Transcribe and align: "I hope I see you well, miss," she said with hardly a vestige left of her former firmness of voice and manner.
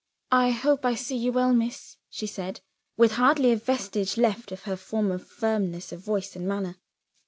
"I 0.31 0.49
hope 0.49 0.83
I 0.83 0.95
see 0.95 1.15
you 1.15 1.31
well, 1.31 1.53
miss," 1.53 1.97
she 2.09 2.25
said 2.25 2.61
with 2.97 3.11
hardly 3.11 3.51
a 3.51 3.55
vestige 3.55 4.17
left 4.17 4.51
of 4.51 4.63
her 4.63 4.75
former 4.75 5.19
firmness 5.19 5.91
of 5.91 5.99
voice 6.03 6.35
and 6.35 6.47
manner. 6.47 6.77